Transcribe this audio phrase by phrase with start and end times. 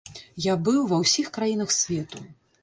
[0.45, 2.25] Я быў ва ўсіх краінах свету.